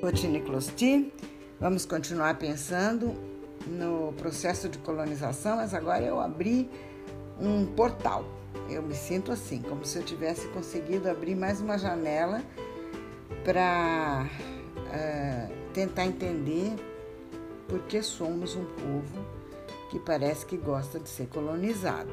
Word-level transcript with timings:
Botini 0.00 0.40
Closti. 0.40 1.12
Vamos 1.60 1.84
continuar 1.84 2.38
pensando 2.38 3.14
no 3.66 4.14
processo 4.14 4.66
de 4.66 4.78
colonização, 4.78 5.56
mas 5.56 5.74
agora 5.74 6.02
eu 6.02 6.18
abri 6.18 6.70
um 7.38 7.66
portal. 7.66 8.24
Eu 8.70 8.82
me 8.82 8.94
sinto 8.94 9.30
assim, 9.30 9.60
como 9.60 9.84
se 9.84 9.98
eu 9.98 10.02
tivesse 10.02 10.48
conseguido 10.48 11.08
abrir 11.08 11.34
mais 11.34 11.60
uma 11.60 11.76
janela 11.76 12.42
para 13.44 14.26
uh, 14.26 14.90
eh, 14.90 15.48
tentar 15.74 16.06
entender 16.06 16.74
por 17.68 17.80
que 17.80 18.02
somos 18.02 18.56
um 18.56 18.64
povo 18.64 19.24
que 19.90 19.98
parece 19.98 20.46
que 20.46 20.56
gosta 20.56 20.98
de 20.98 21.10
ser 21.10 21.26
colonizado. 21.26 22.10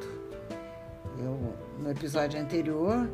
Eu, 1.18 1.54
no 1.80 1.90
episódio 1.90 2.40
anterior, 2.40 3.10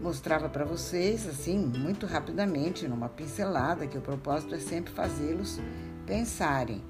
mostrava 0.00 0.48
para 0.48 0.64
vocês, 0.64 1.26
assim, 1.26 1.58
muito 1.58 2.06
rapidamente, 2.06 2.86
numa 2.86 3.08
pincelada, 3.08 3.86
que 3.86 3.98
o 3.98 4.00
propósito 4.00 4.54
é 4.54 4.58
sempre 4.58 4.92
fazê-los 4.92 5.60
pensarem. 6.06 6.82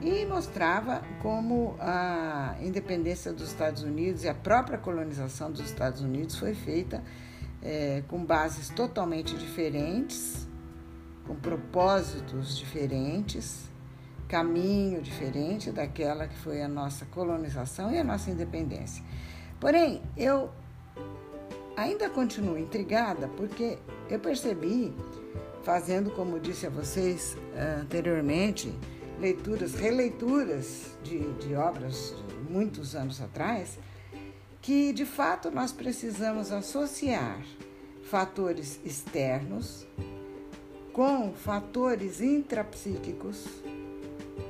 E 0.00 0.24
mostrava 0.26 1.02
como 1.22 1.76
a 1.80 2.56
independência 2.60 3.32
dos 3.32 3.48
Estados 3.48 3.82
Unidos 3.82 4.24
e 4.24 4.28
a 4.28 4.34
própria 4.34 4.78
colonização 4.78 5.50
dos 5.50 5.60
Estados 5.60 6.00
Unidos 6.00 6.36
foi 6.36 6.54
feita 6.54 7.02
é, 7.62 8.02
com 8.08 8.24
bases 8.24 8.68
totalmente 8.70 9.36
diferentes, 9.36 10.46
com 11.26 11.34
propósitos 11.34 12.56
diferentes, 12.56 13.68
caminho 14.28 15.02
diferente 15.02 15.70
daquela 15.70 16.28
que 16.28 16.36
foi 16.36 16.62
a 16.62 16.68
nossa 16.68 17.04
colonização 17.06 17.92
e 17.92 17.98
a 17.98 18.04
nossa 18.04 18.30
independência. 18.30 19.02
Porém, 19.58 20.02
eu 20.16 20.50
ainda 21.78 22.10
continuo 22.10 22.58
intrigada 22.58 23.28
porque 23.28 23.78
eu 24.10 24.18
percebi, 24.18 24.92
fazendo, 25.62 26.10
como 26.10 26.40
disse 26.40 26.66
a 26.66 26.70
vocês 26.70 27.36
uh, 27.54 27.82
anteriormente, 27.82 28.74
leituras, 29.20 29.74
releituras 29.74 30.98
de, 31.04 31.32
de 31.34 31.54
obras 31.54 32.16
de 32.28 32.52
muitos 32.52 32.96
anos 32.96 33.20
atrás, 33.20 33.78
que 34.60 34.92
de 34.92 35.06
fato 35.06 35.52
nós 35.52 35.70
precisamos 35.70 36.50
associar 36.50 37.40
fatores 38.02 38.80
externos 38.84 39.86
com 40.92 41.32
fatores 41.32 42.20
intrapsíquicos 42.20 43.46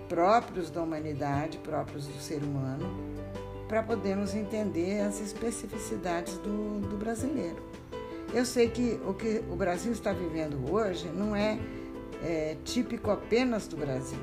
próprios 0.08 0.70
da 0.70 0.82
humanidade, 0.82 1.58
próprios 1.58 2.06
do 2.06 2.18
ser 2.20 2.42
humano, 2.42 2.86
para 3.68 3.82
podermos 3.82 4.34
entender 4.34 5.00
as 5.02 5.20
especificidades 5.20 6.34
do, 6.38 6.80
do 6.88 6.96
brasileiro. 6.96 7.62
Eu 8.32 8.44
sei 8.44 8.68
que 8.68 9.00
o 9.06 9.14
que 9.14 9.42
o 9.50 9.56
Brasil 9.56 9.92
está 9.92 10.12
vivendo 10.12 10.72
hoje 10.72 11.08
não 11.08 11.36
é, 11.36 11.58
é 12.22 12.56
típico 12.64 13.10
apenas 13.10 13.66
do 13.68 13.76
Brasil. 13.76 14.18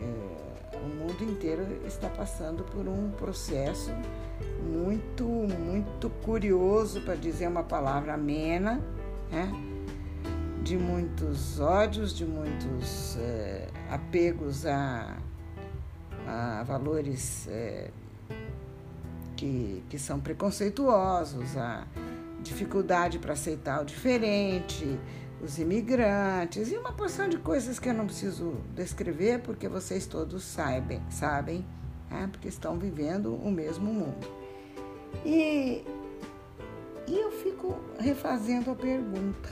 É, 0.00 0.76
o 0.76 0.88
mundo 0.88 1.24
inteiro 1.24 1.66
está 1.86 2.08
passando 2.08 2.62
por 2.64 2.86
um 2.86 3.10
processo 3.12 3.90
muito, 4.62 5.24
muito 5.24 6.08
curioso, 6.24 7.00
para 7.02 7.14
dizer 7.14 7.48
uma 7.48 7.62
palavra 7.62 8.14
amena, 8.14 8.80
né? 9.30 9.50
de 10.62 10.76
muitos 10.76 11.58
ódios, 11.58 12.14
de 12.14 12.24
muitos 12.24 13.16
é, 13.18 13.68
apegos 13.90 14.64
a 14.64 15.16
a 16.32 16.62
valores 16.62 17.46
é, 17.48 17.90
que, 19.36 19.82
que 19.88 19.98
são 19.98 20.18
preconceituosos, 20.18 21.56
a 21.56 21.86
dificuldade 22.42 23.18
para 23.18 23.34
aceitar 23.34 23.82
o 23.82 23.84
diferente, 23.84 24.98
os 25.42 25.58
imigrantes 25.58 26.70
e 26.70 26.76
uma 26.76 26.92
porção 26.92 27.28
de 27.28 27.36
coisas 27.36 27.78
que 27.78 27.88
eu 27.88 27.94
não 27.94 28.06
preciso 28.06 28.54
descrever 28.74 29.40
porque 29.40 29.68
vocês 29.68 30.06
todos 30.06 30.42
sabem, 30.42 31.02
sabem 31.10 31.64
né? 32.12 32.28
porque 32.30 32.48
estão 32.48 32.78
vivendo 32.78 33.34
o 33.34 33.50
mesmo 33.50 33.92
mundo. 33.92 34.26
E, 35.24 35.84
e 37.08 37.14
eu 37.18 37.32
fico 37.32 37.76
refazendo 37.98 38.70
a 38.70 38.74
pergunta 38.74 39.48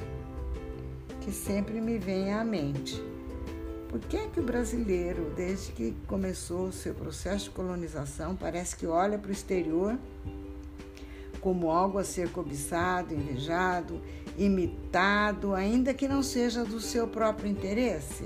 que 1.20 1.32
sempre 1.32 1.80
me 1.80 1.98
vem 1.98 2.32
à 2.32 2.44
mente. 2.44 3.02
Por 3.90 3.98
que 3.98 4.16
é 4.16 4.28
que 4.28 4.38
o 4.38 4.42
brasileiro, 4.44 5.32
desde 5.34 5.72
que 5.72 5.96
começou 6.06 6.68
o 6.68 6.72
seu 6.72 6.94
processo 6.94 7.46
de 7.46 7.50
colonização, 7.50 8.36
parece 8.36 8.76
que 8.76 8.86
olha 8.86 9.18
para 9.18 9.30
o 9.30 9.32
exterior 9.32 9.98
como 11.40 11.72
algo 11.72 11.98
a 11.98 12.04
ser 12.04 12.30
cobiçado, 12.30 13.12
invejado, 13.12 14.00
imitado, 14.38 15.54
ainda 15.56 15.92
que 15.92 16.06
não 16.06 16.22
seja 16.22 16.64
do 16.64 16.80
seu 16.80 17.08
próprio 17.08 17.50
interesse? 17.50 18.24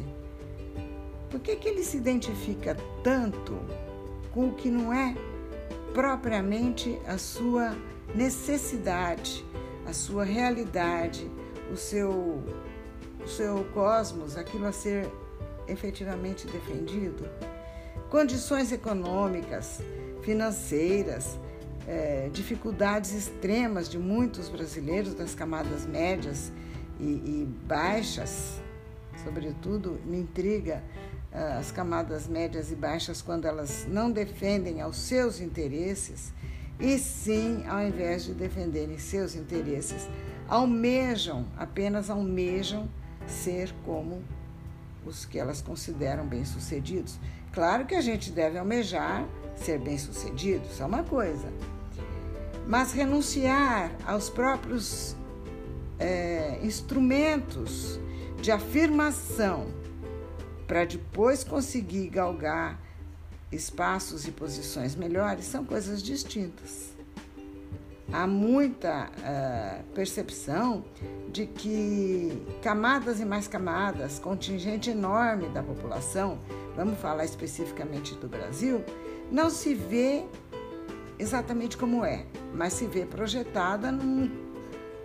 Por 1.30 1.41
que, 1.41 1.56
que 1.56 1.66
ele 1.66 1.82
se 1.82 1.96
identifica 1.96 2.76
tanto 3.02 3.58
com 4.32 4.48
o 4.48 4.52
que 4.52 4.69
não 4.69 4.92
é 4.92 5.16
propriamente 5.94 7.00
a 7.06 7.16
sua 7.16 7.75
necessidade, 8.14 9.42
a 9.86 9.94
sua 9.94 10.25
realidade, 10.25 11.31
o 11.72 11.76
seu, 11.76 12.10
o 13.25 13.28
seu 13.28 13.64
cosmos, 13.72 14.36
aquilo 14.36 14.66
a 14.66 14.72
ser 14.72 15.08
efetivamente 15.69 16.47
defendido? 16.47 17.28
Condições 18.10 18.72
econômicas, 18.72 19.80
financeiras, 20.22 21.38
é, 21.86 22.30
dificuldades 22.32 23.12
extremas 23.12 23.88
de 23.88 23.98
muitos 23.98 24.48
brasileiros 24.48 25.14
das 25.14 25.34
camadas 25.34 25.86
médias 25.86 26.50
e, 26.98 27.04
e 27.04 27.48
baixas, 27.66 28.60
sobretudo, 29.22 29.98
me 30.04 30.19
intriga 30.19 30.82
uh, 31.32 31.58
as 31.58 31.70
camadas 31.70 32.26
médias 32.26 32.70
e 32.70 32.75
baixas 32.75 33.20
quando 33.20 33.46
elas 33.46 33.86
não 33.88 34.10
defendem 34.10 34.81
aos 34.81 34.96
seus 34.96 35.41
interesses 35.41 36.32
e 36.78 36.98
sim, 36.98 37.64
ao 37.69 37.81
invés 37.82 38.25
de 38.25 38.32
defenderem 38.32 38.98
seus 38.98 39.34
interesses, 39.36 40.08
almejam, 40.48 41.46
apenas 41.56 42.10
almejam 42.10 42.88
ser 43.26 43.72
como 43.84 44.22
os 45.06 45.25
que 45.25 45.38
elas 45.38 45.60
consideram 45.60 46.26
bem-sucedidos. 46.26 47.19
Claro 47.53 47.87
que 47.87 47.94
a 47.94 48.00
gente 48.00 48.31
deve 48.31 48.59
almejar 48.59 49.26
ser 49.56 49.78
bem-sucedido, 49.78 50.66
isso 50.70 50.82
é 50.82 50.87
uma 50.87 51.04
coisa. 51.04 51.53
Mas 52.66 52.92
renunciar 52.92 53.93
aos 54.06 54.31
próprios 54.31 55.14
é, 55.98 56.59
instrumentos 56.62 58.00
de 58.41 58.50
afirmação 58.50 59.66
para 60.66 60.84
depois 60.84 61.44
conseguir 61.44 62.09
galgar 62.09 62.81
espaços 63.53 64.26
e 64.26 64.32
posições 64.32 64.97
melhores 64.97 65.44
são 65.44 65.64
coisas 65.64 66.03
distintas 66.03 66.94
há 68.12 68.26
muita 68.26 69.09
uh, 69.09 69.94
percepção 69.94 70.84
de 71.28 71.47
que 71.47 72.42
camadas 72.62 73.20
e 73.20 73.25
mais 73.25 73.48
camadas, 73.48 74.19
contingente 74.19 74.91
enorme 74.91 75.48
da 75.48 75.62
população, 75.62 76.38
vamos 76.76 76.98
falar 76.98 77.25
especificamente 77.25 78.14
do 78.14 78.28
Brasil, 78.28 78.84
não 79.31 79.50
se 79.50 79.75
vê 79.75 80.25
exatamente 81.19 81.76
como 81.76 82.04
é, 82.04 82.25
mas 82.53 82.75
se 82.75 82.87
vê 82.87 83.06
projetada 83.06 83.91
num, 83.91 84.31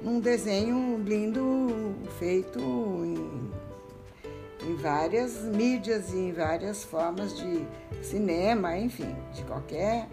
num 0.01 0.19
desenho 0.19 1.01
lindo 1.03 1.95
feito 2.17 2.59
em, 2.59 3.51
em 4.69 4.75
várias 4.75 5.43
mídias 5.43 6.11
e 6.13 6.17
em 6.17 6.31
várias 6.33 6.83
formas 6.83 7.37
de 7.37 7.65
cinema, 8.03 8.77
enfim, 8.77 9.15
de 9.33 9.43
qualquer 9.43 10.07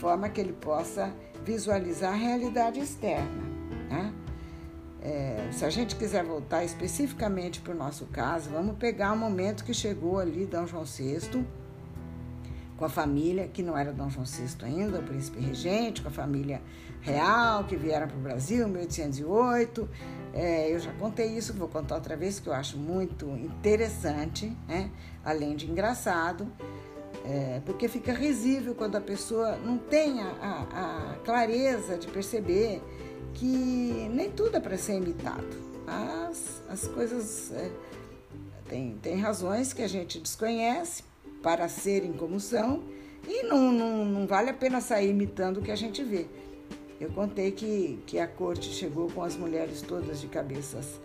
forma 0.00 0.28
que 0.28 0.40
ele 0.40 0.54
possa 0.54 1.12
visualizar 1.44 2.12
a 2.12 2.16
realidade 2.16 2.80
externa. 2.80 3.42
Né? 3.88 4.12
É, 5.02 5.48
se 5.50 5.64
a 5.64 5.70
gente 5.70 5.96
quiser 5.96 6.24
voltar 6.24 6.62
especificamente 6.64 7.60
para 7.60 7.72
o 7.72 7.76
nosso 7.76 8.06
caso, 8.06 8.50
vamos 8.50 8.76
pegar 8.76 9.12
o 9.12 9.16
momento 9.16 9.64
que 9.64 9.72
chegou 9.72 10.18
ali 10.18 10.44
Dom 10.44 10.66
João 10.66 10.84
VI, 10.84 11.44
com 12.76 12.84
a 12.84 12.88
família, 12.88 13.46
que 13.46 13.62
não 13.62 13.76
era 13.76 13.92
Dom 13.92 14.08
João 14.08 14.24
VI 14.24 14.64
ainda, 14.64 15.00
o 15.00 15.02
príncipe 15.02 15.38
regente, 15.38 16.02
com 16.02 16.08
a 16.08 16.10
família 16.10 16.62
real, 17.00 17.64
que 17.64 17.76
vieram 17.76 18.08
para 18.08 18.16
o 18.16 18.20
Brasil 18.20 18.66
em 18.66 18.70
1808. 18.70 19.88
É, 20.32 20.72
eu 20.72 20.78
já 20.78 20.92
contei 20.92 21.26
isso, 21.36 21.52
vou 21.52 21.68
contar 21.68 21.96
outra 21.96 22.16
vez, 22.16 22.40
que 22.40 22.48
eu 22.48 22.54
acho 22.54 22.78
muito 22.78 23.26
interessante, 23.36 24.54
né? 24.68 24.90
além 25.24 25.56
de 25.56 25.70
engraçado. 25.70 26.46
É, 27.24 27.60
porque 27.66 27.86
fica 27.86 28.12
risível 28.12 28.74
quando 28.74 28.96
a 28.96 29.00
pessoa 29.00 29.56
não 29.56 29.76
tem 29.76 30.20
a, 30.20 30.30
a, 30.40 31.12
a 31.12 31.14
clareza 31.16 31.98
de 31.98 32.06
perceber 32.08 32.82
que 33.34 34.08
nem 34.12 34.30
tudo 34.30 34.56
é 34.56 34.60
para 34.60 34.76
ser 34.76 34.94
imitado. 34.94 35.70
As, 35.86 36.62
as 36.68 36.88
coisas 36.88 37.52
é, 37.52 37.70
tem, 38.68 38.96
tem 39.02 39.16
razões 39.18 39.72
que 39.72 39.82
a 39.82 39.88
gente 39.88 40.18
desconhece 40.18 41.04
para 41.42 41.68
serem 41.68 42.12
como 42.12 42.40
são 42.40 42.82
e 43.28 43.42
não, 43.42 43.70
não, 43.70 44.04
não 44.04 44.26
vale 44.26 44.50
a 44.50 44.54
pena 44.54 44.80
sair 44.80 45.10
imitando 45.10 45.58
o 45.58 45.62
que 45.62 45.70
a 45.70 45.76
gente 45.76 46.02
vê. 46.02 46.26
Eu 47.00 47.10
contei 47.10 47.50
que, 47.50 47.98
que 48.06 48.18
a 48.18 48.26
corte 48.26 48.68
chegou 48.72 49.10
com 49.10 49.22
as 49.22 49.36
mulheres 49.36 49.82
todas 49.82 50.20
de 50.20 50.26
cabeças 50.26 51.00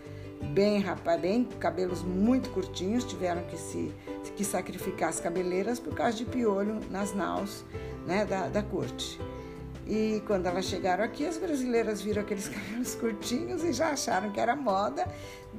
bem 0.54 0.80
rapaz, 0.80 1.20
bem 1.20 1.46
cabelos 1.60 2.04
muito 2.04 2.50
curtinhos, 2.50 3.04
tiveram 3.04 3.44
que 3.44 3.58
se 3.58 3.92
que 4.36 4.44
sacrificar 4.44 5.10
as 5.10 5.20
cabeleiras 5.20 5.80
por 5.80 5.94
causa 5.94 6.18
de 6.18 6.26
piolho 6.26 6.80
nas 6.90 7.14
naus 7.14 7.64
né, 8.06 8.26
da, 8.26 8.48
da 8.48 8.64
corte. 8.64 9.20
E 9.88 10.22
quando 10.26 10.48
elas 10.48 10.66
chegaram 10.66 11.04
aqui, 11.04 11.26
as 11.26 11.38
brasileiras 11.38 12.02
viram 12.02 12.24
aqueles 12.24 12.50
cabelos 12.50 12.96
curtinhos 12.96 13.64
e 13.64 13.72
já 13.72 13.90
acharam 13.90 14.32
que 14.32 14.40
era 14.40 14.56
moda, 14.56 15.06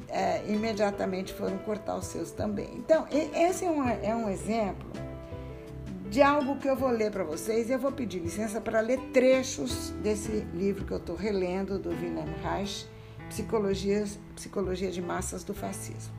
é, 0.08 0.43
imediatamente 0.49 1.32
foram 1.32 1.56
cortar 1.58 1.96
os 1.96 2.06
seus 2.06 2.32
também. 2.32 2.70
Então, 2.75 3.06
esse 3.11 3.64
é 3.64 3.70
um, 3.70 3.88
é 3.88 4.14
um 4.14 4.28
exemplo 4.28 4.90
de 6.11 6.23
algo 6.23 6.56
que 6.56 6.69
eu 6.69 6.76
vou 6.76 6.90
ler 6.90 7.11
para 7.11 7.25
vocês 7.25 7.69
e 7.69 7.73
eu 7.73 7.78
vou 7.78 7.93
pedir 7.93 8.20
licença 8.20 8.61
para 8.61 8.81
ler 8.81 8.99
trechos 9.12 9.90
desse 10.02 10.46
livro 10.55 10.84
que 10.84 10.93
eu 10.93 10.99
estou 10.99 11.17
relendo, 11.17 11.78
do 11.78 11.90
Wilhelm 11.90 12.32
Reich, 12.43 12.88
Psicologia, 13.28 14.05
Psicologia 14.34 14.90
de 14.90 15.02
Massas 15.02 15.44
do 15.44 15.55
Fascismo. 15.55 16.14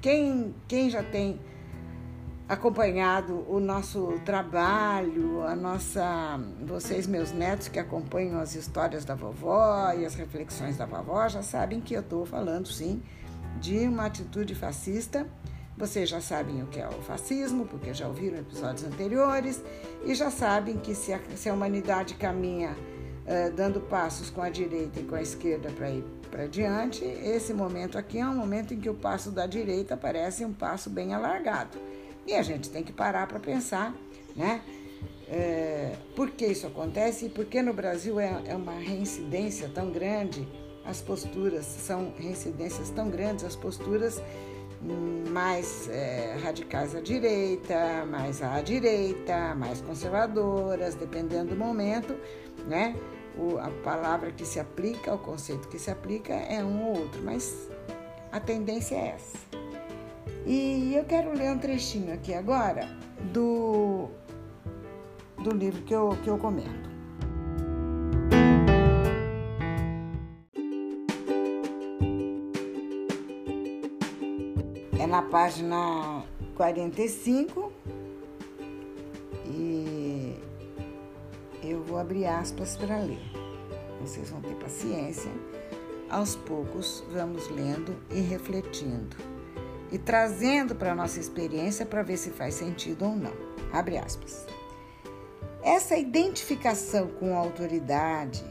Quem, 0.00 0.54
quem 0.66 0.88
já 0.88 1.02
tem 1.02 1.38
acompanhado 2.50 3.44
o 3.48 3.60
nosso 3.60 4.14
trabalho, 4.24 5.42
a 5.46 5.54
nossa, 5.54 6.40
vocês 6.66 7.06
meus 7.06 7.30
netos 7.30 7.68
que 7.68 7.78
acompanham 7.78 8.40
as 8.40 8.56
histórias 8.56 9.04
da 9.04 9.14
vovó 9.14 9.92
e 9.92 10.04
as 10.04 10.16
reflexões 10.16 10.76
da 10.76 10.84
vovó 10.84 11.28
já 11.28 11.42
sabem 11.42 11.80
que 11.80 11.94
eu 11.94 12.00
estou 12.00 12.26
falando 12.26 12.66
sim 12.66 13.00
de 13.60 13.86
uma 13.86 14.06
atitude 14.06 14.54
fascista. 14.56 15.28
Vocês 15.76 16.08
já 16.08 16.20
sabem 16.20 16.60
o 16.62 16.66
que 16.66 16.80
é 16.80 16.88
o 16.88 17.02
fascismo, 17.02 17.66
porque 17.66 17.94
já 17.94 18.08
ouviram 18.08 18.38
episódios 18.38 18.84
anteriores, 18.84 19.62
e 20.04 20.14
já 20.14 20.30
sabem 20.30 20.76
que 20.76 20.94
se 20.94 21.12
a, 21.12 21.20
se 21.36 21.48
a 21.48 21.54
humanidade 21.54 22.14
caminha 22.14 22.72
uh, 22.72 23.52
dando 23.54 23.80
passos 23.80 24.28
com 24.28 24.42
a 24.42 24.50
direita 24.50 24.98
e 24.98 25.04
com 25.04 25.14
a 25.14 25.22
esquerda 25.22 25.70
para 25.70 25.88
ir 25.90 26.04
para 26.30 26.46
diante, 26.46 27.04
esse 27.04 27.52
momento 27.52 27.98
aqui 27.98 28.18
é 28.18 28.26
um 28.26 28.34
momento 28.34 28.72
em 28.72 28.80
que 28.80 28.88
o 28.88 28.94
passo 28.94 29.30
da 29.30 29.46
direita 29.46 29.96
parece 29.96 30.44
um 30.44 30.52
passo 30.52 30.88
bem 30.88 31.12
alargado 31.12 31.78
e 32.26 32.34
a 32.34 32.42
gente 32.42 32.70
tem 32.70 32.82
que 32.82 32.92
parar 32.92 33.26
para 33.26 33.40
pensar, 33.40 33.94
né? 34.36 34.62
É, 35.28 35.94
por 36.16 36.30
que 36.30 36.46
isso 36.46 36.66
acontece 36.66 37.26
e 37.26 37.28
por 37.28 37.44
que 37.44 37.62
no 37.62 37.72
Brasil 37.72 38.18
é, 38.18 38.42
é 38.46 38.56
uma 38.56 38.74
reincidência 38.74 39.68
tão 39.72 39.90
grande, 39.90 40.46
as 40.84 41.00
posturas 41.00 41.64
são 41.66 42.12
reincidências 42.16 42.90
tão 42.90 43.08
grandes, 43.08 43.44
as 43.44 43.54
posturas 43.54 44.20
mais 45.30 45.88
é, 45.88 46.36
radicais 46.42 46.96
à 46.96 47.00
direita, 47.00 48.04
mais 48.06 48.42
à 48.42 48.60
direita, 48.60 49.54
mais 49.54 49.80
conservadoras, 49.80 50.94
dependendo 50.94 51.50
do 51.50 51.56
momento, 51.56 52.16
né? 52.66 52.96
A 53.60 53.70
palavra 53.82 54.30
que 54.30 54.44
se 54.44 54.60
aplica, 54.60 55.14
o 55.14 55.18
conceito 55.18 55.68
que 55.68 55.78
se 55.78 55.90
aplica 55.90 56.32
é 56.34 56.62
um 56.62 56.84
ou 56.84 56.98
outro, 56.98 57.22
mas 57.22 57.68
a 58.30 58.38
tendência 58.38 58.94
é 58.94 59.08
essa. 59.08 59.38
E 60.46 60.94
eu 60.94 61.04
quero 61.04 61.32
ler 61.32 61.50
um 61.50 61.58
trechinho 61.58 62.12
aqui 62.12 62.34
agora 62.34 62.88
do, 63.32 64.08
do 65.38 65.50
livro 65.50 65.82
que 65.82 65.94
eu, 65.94 66.16
que 66.22 66.28
eu 66.28 66.38
comento. 66.38 66.90
É 74.98 75.06
na 75.06 75.22
página 75.22 76.24
45 76.56 77.79
abrir 82.00 82.26
aspas 82.26 82.76
para 82.76 82.98
ler. 82.98 83.20
Vocês 84.00 84.30
vão 84.30 84.40
ter 84.40 84.54
paciência. 84.54 85.30
Aos 86.08 86.34
poucos, 86.34 87.04
vamos 87.12 87.48
lendo 87.48 87.96
e 88.10 88.20
refletindo 88.20 89.16
e 89.92 89.98
trazendo 89.98 90.74
para 90.74 90.92
a 90.92 90.94
nossa 90.94 91.20
experiência 91.20 91.84
para 91.84 92.02
ver 92.02 92.16
se 92.16 92.30
faz 92.30 92.54
sentido 92.54 93.04
ou 93.04 93.16
não. 93.16 93.32
Abre 93.72 93.98
aspas. 93.98 94.46
Essa 95.62 95.96
identificação 95.96 97.08
com 97.18 97.36
a 97.36 97.38
autoridade, 97.38 98.44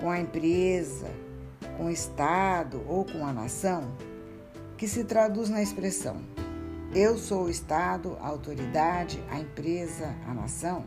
com 0.00 0.10
a 0.10 0.18
empresa, 0.18 1.10
com 1.76 1.86
o 1.86 1.90
Estado 1.90 2.82
ou 2.88 3.04
com 3.04 3.26
a 3.26 3.32
nação, 3.32 3.96
que 4.76 4.88
se 4.88 5.04
traduz 5.04 5.48
na 5.48 5.62
expressão 5.62 6.20
eu 6.94 7.16
sou 7.16 7.44
o 7.44 7.50
Estado, 7.50 8.18
a 8.20 8.26
autoridade, 8.26 9.24
a 9.30 9.38
empresa, 9.38 10.14
a 10.28 10.34
nação, 10.34 10.84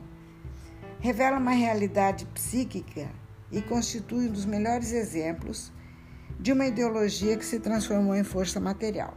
revela 1.05 1.37
uma 1.37 1.51
realidade 1.51 2.25
psíquica 2.33 3.07
e 3.51 3.61
constitui 3.61 4.27
um 4.27 4.31
dos 4.31 4.43
melhores 4.43 4.91
exemplos 4.91 5.71
de 6.39 6.51
uma 6.51 6.65
ideologia 6.65 7.37
que 7.37 7.45
se 7.45 7.59
transformou 7.59 8.15
em 8.15 8.23
força 8.23 8.59
material. 8.59 9.15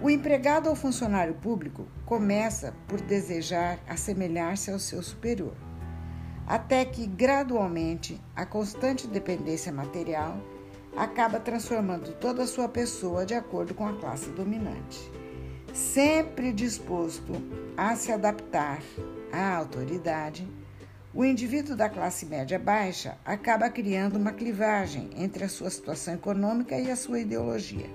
O 0.00 0.08
empregado 0.08 0.68
ou 0.68 0.76
funcionário 0.76 1.34
público 1.34 1.88
começa 2.04 2.72
por 2.86 3.00
desejar 3.00 3.80
assemelhar-se 3.88 4.70
ao 4.70 4.78
seu 4.78 5.02
superior, 5.02 5.56
até 6.46 6.84
que 6.84 7.04
gradualmente 7.04 8.22
a 8.36 8.46
constante 8.46 9.08
dependência 9.08 9.72
material 9.72 10.40
acaba 10.96 11.40
transformando 11.40 12.12
toda 12.20 12.44
a 12.44 12.46
sua 12.46 12.68
pessoa 12.68 13.26
de 13.26 13.34
acordo 13.34 13.74
com 13.74 13.88
a 13.88 13.94
classe 13.94 14.30
dominante. 14.30 15.10
Sempre 15.74 16.52
disposto 16.52 17.32
a 17.76 17.96
se 17.96 18.12
adaptar 18.12 18.80
à 19.32 19.56
autoridade, 19.56 20.48
o 21.16 21.24
indivíduo 21.24 21.74
da 21.74 21.88
classe 21.88 22.26
média 22.26 22.58
baixa 22.58 23.16
acaba 23.24 23.70
criando 23.70 24.16
uma 24.16 24.32
clivagem 24.32 25.08
entre 25.16 25.44
a 25.44 25.48
sua 25.48 25.70
situação 25.70 26.12
econômica 26.12 26.78
e 26.78 26.90
a 26.90 26.94
sua 26.94 27.20
ideologia. 27.20 27.86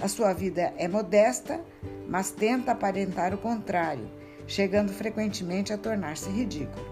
A 0.00 0.06
sua 0.06 0.32
vida 0.32 0.72
é 0.76 0.86
modesta, 0.86 1.60
mas 2.08 2.30
tenta 2.30 2.70
aparentar 2.70 3.34
o 3.34 3.38
contrário, 3.38 4.08
chegando 4.46 4.92
frequentemente 4.92 5.72
a 5.72 5.76
tornar-se 5.76 6.30
ridículo. 6.30 6.86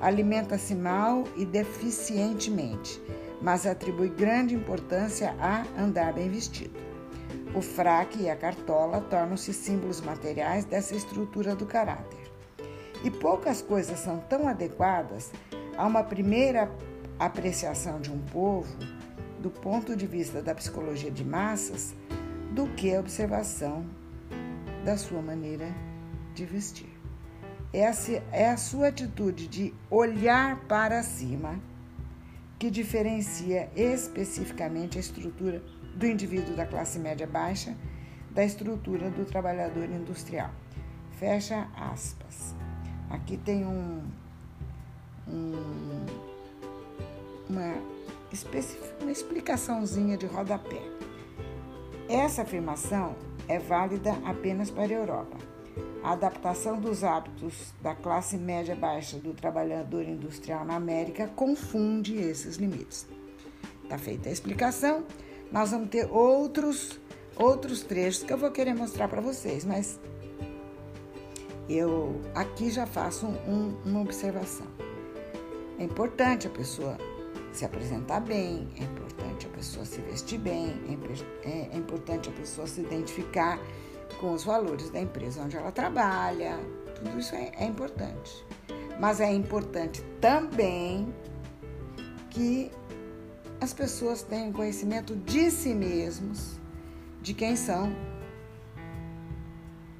Alimenta-se 0.00 0.76
mal 0.76 1.24
e 1.36 1.44
deficientemente, 1.44 3.02
mas 3.42 3.66
atribui 3.66 4.10
grande 4.10 4.54
importância 4.54 5.34
a 5.40 5.64
andar 5.76 6.12
bem 6.12 6.30
vestido. 6.30 6.78
O 7.52 7.60
fraque 7.60 8.22
e 8.22 8.30
a 8.30 8.36
cartola 8.36 9.00
tornam-se 9.00 9.52
símbolos 9.52 10.00
materiais 10.00 10.64
dessa 10.64 10.94
estrutura 10.94 11.56
do 11.56 11.66
caráter. 11.66 12.27
E 13.04 13.10
poucas 13.10 13.62
coisas 13.62 13.98
são 13.98 14.18
tão 14.20 14.48
adequadas 14.48 15.30
a 15.76 15.86
uma 15.86 16.02
primeira 16.02 16.70
apreciação 17.18 18.00
de 18.00 18.10
um 18.10 18.18
povo, 18.18 18.76
do 19.40 19.50
ponto 19.50 19.94
de 19.94 20.06
vista 20.06 20.42
da 20.42 20.54
psicologia 20.54 21.10
de 21.10 21.24
massas, 21.24 21.94
do 22.52 22.66
que 22.68 22.94
a 22.94 23.00
observação 23.00 23.86
da 24.84 24.96
sua 24.96 25.22
maneira 25.22 25.68
de 26.34 26.44
vestir. 26.44 26.90
Essa 27.72 28.22
é 28.32 28.48
a 28.48 28.56
sua 28.56 28.88
atitude 28.88 29.46
de 29.46 29.74
olhar 29.90 30.60
para 30.66 31.02
cima 31.02 31.60
que 32.58 32.70
diferencia 32.70 33.70
especificamente 33.76 34.98
a 34.98 35.00
estrutura 35.00 35.62
do 35.94 36.06
indivíduo 36.06 36.56
da 36.56 36.66
classe 36.66 36.98
média 36.98 37.26
baixa 37.26 37.76
da 38.30 38.44
estrutura 38.44 39.10
do 39.10 39.24
trabalhador 39.24 39.84
industrial. 39.90 40.50
Fecha 41.18 41.68
aspas. 41.76 42.54
Aqui 43.10 43.36
tem 43.36 43.64
um, 43.64 44.02
um 45.26 46.06
uma, 47.48 47.74
uma 49.00 49.10
explicaçãozinha 49.10 50.16
de 50.16 50.26
rodapé. 50.26 50.82
Essa 52.08 52.42
afirmação 52.42 53.16
é 53.48 53.58
válida 53.58 54.12
apenas 54.24 54.70
para 54.70 54.84
a 54.84 54.90
Europa. 54.90 55.36
A 56.02 56.12
adaptação 56.12 56.80
dos 56.80 57.02
hábitos 57.02 57.72
da 57.82 57.94
classe 57.94 58.36
média 58.36 58.76
baixa 58.76 59.18
do 59.18 59.34
trabalhador 59.34 60.04
industrial 60.04 60.64
na 60.64 60.76
América 60.76 61.26
confunde 61.28 62.16
esses 62.16 62.56
limites. 62.56 63.06
Está 63.82 63.98
feita 63.98 64.28
a 64.28 64.32
explicação. 64.32 65.04
Nós 65.50 65.70
vamos 65.70 65.88
ter 65.88 66.10
outros 66.10 67.00
outros 67.36 67.82
trechos 67.82 68.24
que 68.24 68.32
eu 68.32 68.38
vou 68.38 68.50
querer 68.50 68.74
mostrar 68.74 69.06
para 69.06 69.20
vocês, 69.20 69.64
mas 69.64 69.98
eu 71.68 72.20
aqui 72.34 72.70
já 72.70 72.86
faço 72.86 73.26
um, 73.26 73.74
uma 73.84 74.00
observação. 74.00 74.66
É 75.78 75.84
importante 75.84 76.46
a 76.46 76.50
pessoa 76.50 76.96
se 77.52 77.64
apresentar 77.64 78.20
bem, 78.20 78.68
é 78.78 78.84
importante 78.84 79.46
a 79.46 79.50
pessoa 79.50 79.84
se 79.84 80.00
vestir 80.00 80.38
bem, 80.38 80.74
é, 80.88 81.48
é, 81.48 81.70
é 81.72 81.76
importante 81.76 82.28
a 82.28 82.32
pessoa 82.32 82.66
se 82.66 82.80
identificar 82.80 83.58
com 84.20 84.32
os 84.32 84.44
valores 84.44 84.90
da 84.90 85.00
empresa 85.00 85.42
onde 85.42 85.56
ela 85.56 85.70
trabalha, 85.70 86.58
tudo 86.94 87.18
isso 87.18 87.34
é, 87.34 87.52
é 87.56 87.64
importante. 87.64 88.44
Mas 88.98 89.20
é 89.20 89.32
importante 89.32 90.02
também 90.20 91.12
que 92.30 92.70
as 93.60 93.72
pessoas 93.72 94.22
tenham 94.22 94.52
conhecimento 94.52 95.14
de 95.16 95.50
si 95.50 95.74
mesmos, 95.74 96.58
de 97.20 97.34
quem 97.34 97.56
são 97.56 97.94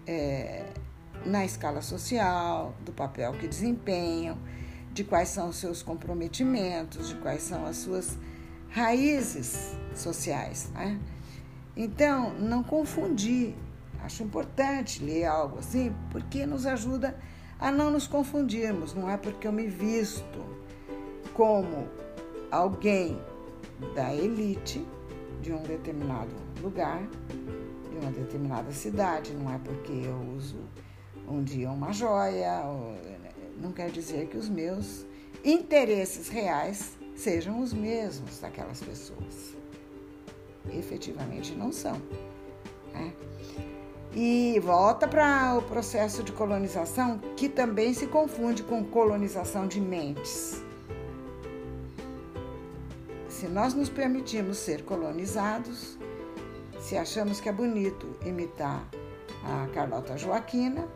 é, 0.07 0.65
na 1.25 1.45
escala 1.45 1.83
social, 1.83 2.75
do 2.85 2.93
papel 2.93 3.33
que 3.35 3.47
desempenham, 3.47 4.39
de 4.93 5.05
quais 5.05 5.29
são 5.29 5.49
os 5.49 5.57
seus 5.57 5.83
comprometimentos, 5.83 7.09
de 7.09 7.15
quais 7.17 7.43
são 7.43 7.67
as 7.67 7.77
suas 7.77 8.19
raízes 8.71 9.77
sociais. 9.95 10.71
Né? 10.75 10.99
Então, 11.77 12.35
não 12.39 12.63
confundir. 12.63 13.55
Acho 14.01 14.23
importante 14.23 15.03
ler 15.03 15.25
algo 15.25 15.59
assim, 15.59 15.95
porque 16.11 16.47
nos 16.47 16.67
ajuda 16.67 17.17
a 17.59 17.71
não 17.71 17.91
nos 17.91 18.07
confundirmos. 18.07 18.95
Não 18.95 19.11
é 19.11 19.17
porque 19.17 19.47
eu 19.47 19.53
me 19.53 19.67
visto 19.67 20.45
como 21.35 21.89
alguém 22.51 23.21
da 23.95 24.15
elite 24.15 24.85
de 25.41 25.53
um 25.53 25.63
determinado 25.63 26.35
lugar, 26.63 27.03
de 27.91 27.97
uma 27.97 28.11
determinada 28.11 28.73
cidade, 28.73 29.33
não 29.33 29.53
é 29.53 29.59
porque 29.59 29.93
eu 29.93 30.17
uso 30.37 30.59
um 31.31 31.43
dia 31.43 31.71
uma 31.71 31.93
joia, 31.93 32.63
não 33.61 33.73
quer 33.73 33.91
dizer 33.91 34.29
que 34.29 34.37
os 34.37 34.49
meus 34.49 35.05
interesses 35.45 36.29
reais 36.29 36.93
sejam 37.15 37.61
os 37.61 37.73
mesmos 37.73 38.39
daquelas 38.39 38.81
pessoas. 38.81 39.57
Efetivamente 40.73 41.55
não 41.55 41.73
são. 41.73 42.01
Né? 42.93 43.13
E 44.15 44.59
volta 44.61 45.07
para 45.07 45.57
o 45.59 45.63
processo 45.63 46.23
de 46.23 46.33
colonização, 46.33 47.19
que 47.37 47.49
também 47.49 47.93
se 47.93 48.07
confunde 48.07 48.63
com 48.63 48.85
colonização 48.85 49.67
de 49.67 49.81
mentes. 49.81 50.63
Se 53.29 53.47
nós 53.47 53.75
nos 53.75 53.89
permitimos 53.89 54.59
ser 54.59 54.85
colonizados, 54.85 55.99
se 56.81 56.97
achamos 56.97 57.41
que 57.41 57.49
é 57.49 57.53
bonito 57.53 58.09
imitar 58.25 58.89
a 59.45 59.69
Carlota 59.73 60.17
Joaquina 60.17 60.89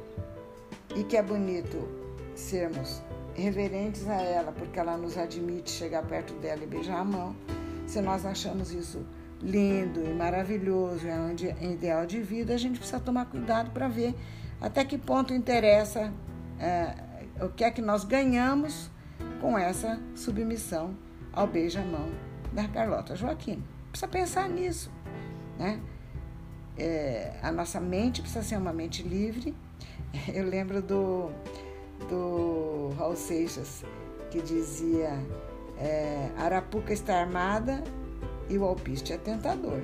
e 0.97 1.05
que 1.05 1.17
é 1.17 1.23
bonito 1.23 1.89
sermos 2.35 3.03
reverentes 3.35 4.09
a 4.09 4.21
ela 4.21 4.53
porque 4.53 4.79
ela 4.79 4.97
nos 4.97 5.17
admite 5.17 5.71
chegar 5.71 6.03
perto 6.03 6.35
dela 6.35 6.63
e 6.63 6.67
beijar 6.67 6.99
a 6.99 7.05
mão, 7.05 7.35
se 7.87 8.01
nós 8.01 8.25
achamos 8.27 8.73
isso 8.73 9.05
lindo 9.41 10.05
e 10.05 10.15
maravilhoso, 10.15 11.07
é 11.07 11.19
um 11.19 11.35
ideal 11.73 12.07
de 12.07 12.21
vida, 12.23 12.55
a 12.55 12.59
gente 12.59 12.79
precisa 12.79 13.01
tomar 13.01 13.27
cuidado 13.27 13.71
para 13.71 13.89
ver 13.89 14.15
até 14.61 14.85
que 14.85 14.97
ponto 14.97 15.35
interessa 15.35 16.13
é, 16.61 16.95
o 17.45 17.49
que 17.49 17.65
é 17.65 17.71
que 17.71 17.83
nós 17.83 18.05
ganhamos 18.05 18.91
com 19.41 19.59
essa 19.59 20.01
submissão 20.15 20.97
ao 21.33 21.47
beijamão 21.47 22.09
da 22.53 22.69
Carlota 22.69 23.17
Joaquim. 23.17 23.63
Precisa 23.91 24.09
pensar 24.09 24.49
nisso. 24.49 24.91
Né? 25.59 25.81
É, 26.79 27.39
a 27.43 27.51
nossa 27.51 27.81
mente 27.81 28.21
precisa 28.21 28.45
ser 28.45 28.57
uma 28.57 28.73
mente 28.73 29.03
livre. 29.03 29.55
Eu 30.33 30.45
lembro 30.49 30.83
do, 30.83 31.31
do 32.09 32.95
Raul 32.99 33.17
Seixas, 33.17 33.85
que 34.31 34.41
dizia: 34.41 35.11
é, 35.79 36.31
Arapuca 36.37 36.93
está 36.93 37.21
armada 37.21 37.83
e 38.49 38.59
o 38.59 38.65
alpiste 38.65 39.13
é 39.13 39.17
tentador. 39.17 39.81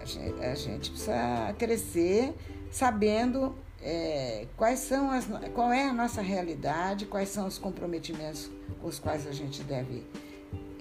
A 0.00 0.04
gente, 0.04 0.44
a 0.44 0.54
gente 0.54 0.90
precisa 0.90 1.54
crescer 1.58 2.34
sabendo 2.70 3.54
é, 3.80 4.46
quais 4.56 4.80
são 4.80 5.10
as, 5.10 5.26
qual 5.54 5.72
é 5.72 5.88
a 5.88 5.92
nossa 5.92 6.20
realidade, 6.20 7.06
quais 7.06 7.30
são 7.30 7.46
os 7.46 7.58
comprometimentos 7.58 8.50
com 8.80 8.88
os 8.88 8.98
quais 8.98 9.26
a 9.26 9.32
gente 9.32 9.62
deve 9.62 10.04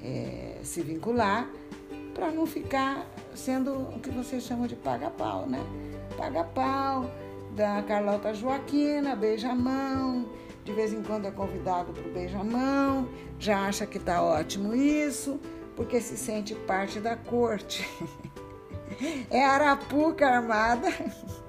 é, 0.04 0.58
se 0.64 0.82
vincular, 0.82 1.50
para 2.14 2.32
não 2.32 2.46
ficar 2.46 3.08
sendo 3.34 3.74
o 3.74 4.00
que 4.00 4.10
vocês 4.10 4.44
chamam 4.44 4.68
de 4.68 4.76
paga-pau, 4.76 5.48
né? 5.48 5.60
Paga-pau 6.18 7.10
da 7.55 7.83
Carlota 7.83 8.33
Joaquina, 8.33 9.15
beija-mão, 9.15 10.29
de 10.63 10.74
vez 10.74 10.91
em 10.91 11.03
quando 11.03 11.27
é 11.27 11.31
convidado 11.31 11.93
para 11.93 12.07
o 12.07 12.12
beija-mão, 12.12 13.07
já 13.39 13.67
acha 13.67 13.86
que 13.86 14.00
tá 14.00 14.22
ótimo 14.22 14.74
isso, 14.74 15.39
porque 15.75 16.01
se 16.01 16.17
sente 16.17 16.55
parte 16.55 17.00
da 17.00 17.15
corte. 17.15 17.88
É 19.29 19.43
arapuca 19.43 20.25
armada 20.27 20.88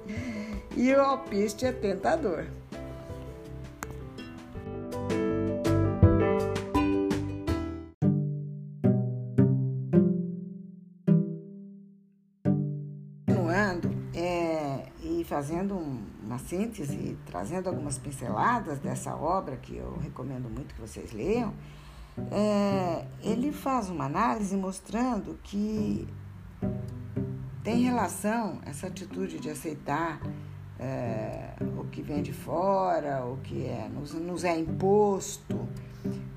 e 0.75 0.92
o 0.94 1.00
alpiste 1.00 1.66
é 1.66 1.73
tentador. 1.73 2.46
Continuando 13.54 13.94
é, 14.14 14.87
fazendo 15.25 15.76
uma 16.23 16.38
síntese, 16.38 17.19
trazendo 17.26 17.69
algumas 17.69 17.99
pinceladas 17.99 18.78
dessa 18.78 19.16
obra 19.16 19.57
que 19.57 19.76
eu 19.76 19.99
recomendo 20.02 20.49
muito 20.49 20.75
que 20.75 20.81
vocês 20.81 21.12
leiam 21.12 21.52
é, 22.31 23.07
ele 23.23 23.52
faz 23.52 23.90
uma 23.90 24.04
análise 24.04 24.57
mostrando 24.57 25.38
que 25.43 26.07
tem 27.62 27.83
relação 27.83 28.61
essa 28.64 28.87
atitude 28.87 29.38
de 29.40 29.50
aceitar 29.50 30.21
é, 30.78 31.54
o 31.76 31.85
que 31.85 32.02
vem 32.02 32.23
de 32.23 32.33
fora, 32.33 33.25
o 33.25 33.38
que 33.38 33.64
é, 33.64 33.88
nos, 33.88 34.12
nos 34.14 34.45
é 34.45 34.57
imposto, 34.57 35.69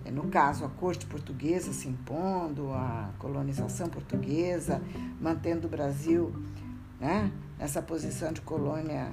é, 0.03 0.09
no 0.09 0.27
caso 0.29 0.65
a 0.65 0.69
corte 0.69 1.05
portuguesa 1.05 1.71
se 1.73 1.87
impondo, 1.87 2.71
a 2.71 3.11
colonização 3.19 3.87
portuguesa, 3.87 4.81
mantendo 5.21 5.67
o 5.67 5.69
Brasil 5.69 6.33
né, 6.99 7.31
nessa 7.57 7.81
posição 7.81 8.31
de 8.31 8.41
colônia 8.41 9.11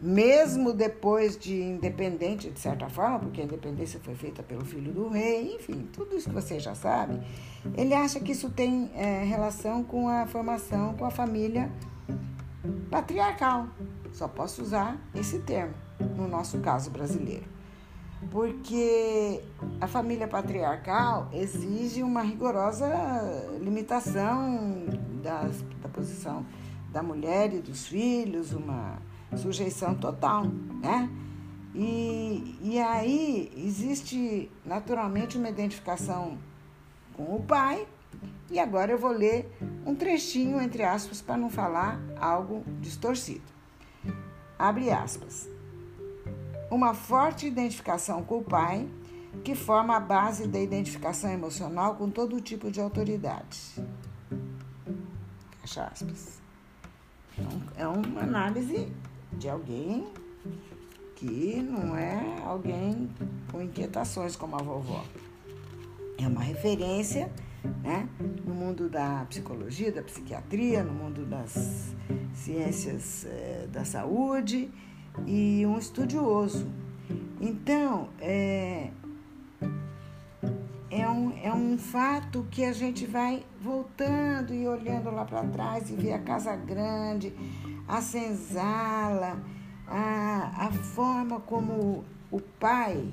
mesmo 0.00 0.74
depois 0.74 1.38
de 1.38 1.60
independente, 1.62 2.50
de 2.50 2.60
certa 2.60 2.88
forma, 2.88 3.18
porque 3.18 3.40
a 3.40 3.44
independência 3.44 3.98
foi 4.00 4.14
feita 4.14 4.42
pelo 4.42 4.64
filho 4.64 4.92
do 4.92 5.08
rei, 5.08 5.54
enfim, 5.54 5.88
tudo 5.92 6.14
isso 6.14 6.28
que 6.28 6.34
você 6.34 6.60
já 6.60 6.74
sabe, 6.74 7.18
ele 7.76 7.94
acha 7.94 8.20
que 8.20 8.32
isso 8.32 8.50
tem 8.50 8.90
é, 8.94 9.24
relação 9.24 9.82
com 9.82 10.08
a 10.08 10.26
formação, 10.26 10.94
com 10.94 11.04
a 11.04 11.10
família 11.10 11.70
patriarcal. 12.90 13.68
Só 14.12 14.28
posso 14.28 14.62
usar 14.62 14.98
esse 15.14 15.38
termo, 15.40 15.74
no 16.16 16.28
nosso 16.28 16.58
caso 16.58 16.90
brasileiro. 16.90 17.44
Porque 18.30 19.42
a 19.80 19.86
família 19.86 20.26
patriarcal 20.26 21.28
exige 21.32 22.02
uma 22.02 22.22
rigorosa 22.22 22.88
limitação 23.60 24.86
da, 25.22 25.42
da 25.82 25.88
posição 25.88 26.44
da 26.96 27.02
mulher 27.02 27.52
e 27.52 27.60
dos 27.60 27.86
filhos, 27.86 28.54
uma 28.54 28.96
sujeição 29.36 29.94
total, 29.94 30.46
né? 30.80 31.10
E, 31.74 32.58
e 32.62 32.78
aí 32.78 33.52
existe 33.54 34.50
naturalmente 34.64 35.36
uma 35.36 35.50
identificação 35.50 36.38
com 37.14 37.36
o 37.36 37.42
pai, 37.42 37.86
e 38.50 38.58
agora 38.58 38.92
eu 38.92 38.96
vou 38.96 39.10
ler 39.10 39.46
um 39.84 39.94
trechinho, 39.94 40.58
entre 40.58 40.84
aspas, 40.84 41.20
para 41.20 41.36
não 41.36 41.50
falar 41.50 42.00
algo 42.18 42.64
distorcido. 42.80 43.44
Abre 44.58 44.90
aspas. 44.90 45.50
Uma 46.70 46.94
forte 46.94 47.46
identificação 47.46 48.22
com 48.22 48.38
o 48.38 48.42
pai, 48.42 48.88
que 49.44 49.54
forma 49.54 49.94
a 49.94 50.00
base 50.00 50.48
da 50.48 50.58
identificação 50.58 51.30
emocional 51.30 51.96
com 51.96 52.08
todo 52.08 52.40
tipo 52.40 52.70
de 52.70 52.80
autoridade. 52.80 53.74
Fecha 55.60 55.84
aspas. 55.84 56.45
Então, 57.38 57.60
é 57.76 57.86
uma 57.86 58.22
análise 58.22 58.88
de 59.32 59.48
alguém 59.48 60.06
que 61.14 61.62
não 61.62 61.96
é 61.96 62.42
alguém 62.44 63.08
com 63.50 63.60
inquietações 63.62 64.36
como 64.36 64.56
a 64.56 64.62
vovó. 64.62 65.04
É 66.18 66.26
uma 66.26 66.42
referência 66.42 67.30
né, 67.82 68.08
no 68.44 68.54
mundo 68.54 68.88
da 68.88 69.26
psicologia, 69.28 69.92
da 69.92 70.02
psiquiatria, 70.02 70.82
no 70.82 70.92
mundo 70.92 71.26
das 71.26 71.94
ciências 72.34 73.26
é, 73.26 73.66
da 73.70 73.84
saúde 73.84 74.70
e 75.26 75.64
um 75.66 75.78
estudioso. 75.78 76.66
Então, 77.40 78.08
é, 78.18 78.90
é, 80.90 81.08
um, 81.08 81.32
é 81.42 81.52
um 81.52 81.76
fato 81.76 82.46
que 82.50 82.64
a 82.64 82.72
gente 82.72 83.06
vai 83.06 83.44
voltando 83.60 84.54
e 84.54 84.66
olhando 84.66 85.10
lá 85.10 85.24
para 85.24 85.42
trás 85.44 85.90
e 85.90 85.94
vê 85.94 86.12
a 86.12 86.18
casa 86.18 86.54
grande, 86.54 87.34
a 87.88 88.00
senzala, 88.00 89.42
a, 89.86 90.66
a 90.66 90.72
forma 90.72 91.40
como 91.40 92.04
o 92.30 92.40
pai, 92.40 93.12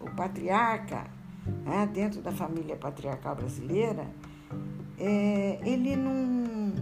o 0.00 0.10
patriarca, 0.10 1.06
né, 1.64 1.88
dentro 1.92 2.20
da 2.20 2.32
família 2.32 2.76
patriarcal 2.76 3.36
brasileira, 3.36 4.06
é, 4.98 5.58
ele, 5.62 5.94
não, 5.96 6.72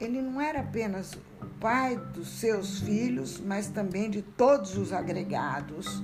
ele 0.00 0.22
não 0.22 0.40
era 0.40 0.60
apenas 0.60 1.12
o 1.40 1.46
pai 1.60 1.96
dos 1.96 2.28
seus 2.28 2.80
filhos, 2.80 3.40
mas 3.40 3.68
também 3.68 4.10
de 4.10 4.22
todos 4.22 4.76
os 4.76 4.92
agregados. 4.92 6.02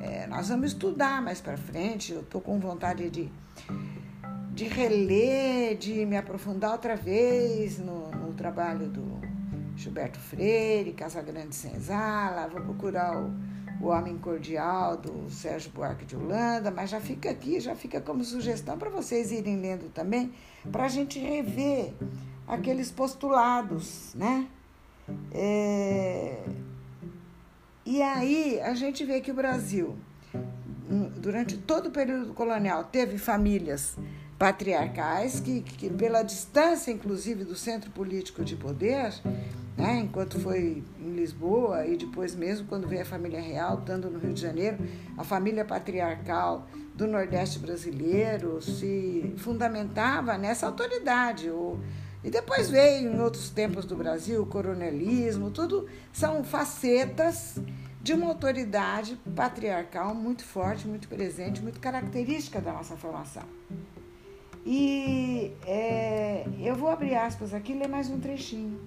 É, 0.00 0.26
nós 0.26 0.48
vamos 0.48 0.72
estudar 0.72 1.20
mais 1.20 1.40
para 1.40 1.56
frente, 1.58 2.12
eu 2.12 2.20
estou 2.20 2.40
com 2.40 2.58
vontade 2.58 3.10
de, 3.10 3.30
de 4.52 4.64
reler, 4.64 5.76
de 5.76 6.06
me 6.06 6.16
aprofundar 6.16 6.72
outra 6.72 6.96
vez 6.96 7.78
no, 7.78 8.10
no 8.10 8.32
trabalho 8.32 8.88
do 8.88 9.20
Gilberto 9.76 10.18
Freire, 10.18 10.92
Casa 10.92 11.20
Grande 11.20 11.54
Senzala, 11.54 12.48
vou 12.48 12.62
procurar 12.62 13.14
o, 13.14 13.30
o 13.80 13.88
Homem 13.88 14.16
Cordial 14.16 14.96
do 14.96 15.30
Sérgio 15.30 15.70
Buarque 15.70 16.06
de 16.06 16.16
Holanda, 16.16 16.70
mas 16.70 16.88
já 16.88 17.00
fica 17.00 17.30
aqui, 17.30 17.60
já 17.60 17.76
fica 17.76 18.00
como 18.00 18.24
sugestão 18.24 18.78
para 18.78 18.88
vocês 18.88 19.30
irem 19.30 19.60
lendo 19.60 19.92
também, 19.92 20.32
para 20.72 20.84
a 20.84 20.88
gente 20.88 21.18
rever 21.18 21.92
aqueles 22.48 22.90
postulados, 22.90 24.14
né? 24.14 24.46
É... 25.32 26.42
E 27.84 28.02
aí 28.02 28.60
a 28.60 28.74
gente 28.74 29.04
vê 29.04 29.20
que 29.20 29.30
o 29.30 29.34
Brasil, 29.34 29.96
durante 31.16 31.56
todo 31.56 31.86
o 31.86 31.90
período 31.90 32.34
colonial, 32.34 32.84
teve 32.84 33.16
famílias 33.16 33.96
patriarcais 34.38 35.40
que, 35.40 35.60
que 35.60 35.90
pela 35.90 36.22
distância, 36.22 36.90
inclusive, 36.90 37.44
do 37.44 37.54
centro 37.54 37.90
político 37.90 38.44
de 38.44 38.56
poder, 38.56 39.12
né, 39.76 40.00
enquanto 40.00 40.38
foi 40.40 40.82
em 40.98 41.14
Lisboa 41.14 41.86
e 41.86 41.96
depois 41.96 42.34
mesmo 42.34 42.66
quando 42.66 42.86
veio 42.86 43.02
a 43.02 43.04
família 43.04 43.40
real, 43.40 43.78
estando 43.78 44.10
no 44.10 44.18
Rio 44.18 44.32
de 44.32 44.40
Janeiro, 44.40 44.78
a 45.16 45.24
família 45.24 45.64
patriarcal 45.64 46.66
do 46.94 47.06
Nordeste 47.06 47.58
brasileiro 47.58 48.60
se 48.60 49.34
fundamentava 49.38 50.36
nessa 50.36 50.66
autoridade. 50.66 51.50
O, 51.50 51.78
e 52.22 52.30
depois 52.30 52.68
veio 52.68 53.12
em 53.12 53.20
outros 53.20 53.50
tempos 53.50 53.84
do 53.84 53.96
Brasil 53.96 54.42
o 54.42 54.46
coronelismo, 54.46 55.50
tudo 55.50 55.86
são 56.12 56.44
facetas 56.44 57.58
de 58.02 58.12
uma 58.12 58.28
autoridade 58.28 59.18
patriarcal 59.36 60.14
muito 60.14 60.44
forte, 60.44 60.86
muito 60.86 61.08
presente, 61.08 61.62
muito 61.62 61.80
característica 61.80 62.60
da 62.60 62.72
nossa 62.72 62.96
formação. 62.96 63.42
E 64.64 65.52
é, 65.66 66.46
eu 66.58 66.74
vou 66.74 66.90
abrir 66.90 67.14
aspas 67.14 67.54
aqui 67.54 67.72
e 67.72 67.78
ler 67.78 67.88
mais 67.88 68.10
um 68.10 68.20
trechinho 68.20 68.78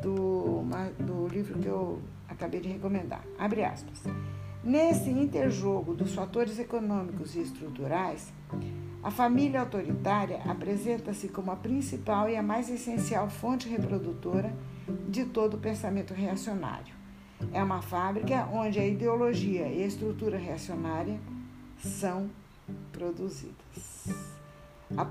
do, 0.00 0.62
do 0.98 1.26
livro 1.28 1.58
que 1.58 1.66
eu 1.66 2.00
acabei 2.28 2.60
de 2.60 2.68
recomendar. 2.68 3.24
Abre 3.38 3.64
aspas. 3.64 4.02
Nesse 4.62 5.10
interjogo 5.10 5.94
dos 5.94 6.14
fatores 6.14 6.58
econômicos 6.58 7.34
e 7.34 7.40
estruturais, 7.40 8.32
a 9.02 9.10
família 9.10 9.60
autoritária 9.60 10.42
apresenta-se 10.44 11.28
como 11.28 11.50
a 11.50 11.56
principal 11.56 12.28
e 12.28 12.36
a 12.36 12.42
mais 12.42 12.68
essencial 12.68 13.30
fonte 13.30 13.66
reprodutora 13.66 14.54
de 15.08 15.24
todo 15.24 15.54
o 15.54 15.58
pensamento 15.58 16.12
reacionário. 16.12 16.94
É 17.50 17.62
uma 17.62 17.80
fábrica 17.80 18.46
onde 18.52 18.78
a 18.78 18.86
ideologia 18.86 19.66
e 19.68 19.82
a 19.82 19.86
estrutura 19.86 20.36
reacionária 20.36 21.18
são 21.78 22.28
produzidas. 22.92 24.08
A, 24.94 25.02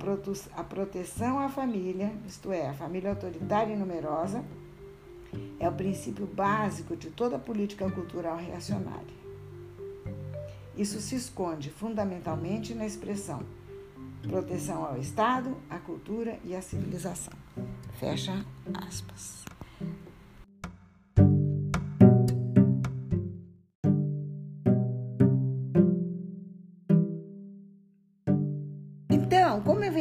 a 0.59 0.63
proteção 0.63 1.39
à 1.39 1.49
família, 1.49 2.13
isto 2.27 2.51
é, 2.51 2.69
a 2.69 2.73
família 2.73 3.09
autoritária 3.09 3.73
e 3.73 3.77
numerosa, 3.77 4.43
é 5.59 5.67
o 5.67 5.73
princípio 5.73 6.27
básico 6.27 6.95
de 6.95 7.09
toda 7.09 7.39
política 7.39 7.89
cultural 7.89 8.37
reacionária. 8.37 9.17
Isso 10.77 10.99
se 11.01 11.15
esconde 11.15 11.71
fundamentalmente 11.71 12.75
na 12.75 12.85
expressão 12.85 13.43
proteção 14.29 14.85
ao 14.85 14.97
Estado, 14.97 15.57
à 15.69 15.79
cultura 15.79 16.39
e 16.45 16.55
à 16.55 16.61
civilização. 16.61 17.33
Fecha 17.99 18.45
aspas. 18.87 19.43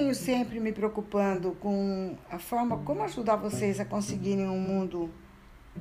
venho 0.09 0.15
sempre 0.15 0.61
me 0.61 0.73
preocupando 0.73 1.53
com 1.61 2.17
a 2.31 2.39
forma 2.39 2.79
como 2.79 3.03
ajudar 3.03 3.37
vocês 3.37 3.81
a 3.81 3.85
conseguirem 3.85 4.49
um 4.49 4.61
mundo 4.61 5.11